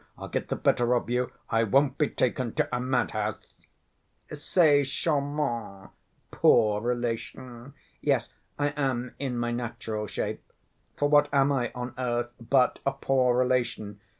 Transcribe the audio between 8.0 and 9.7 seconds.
Yes, I am in my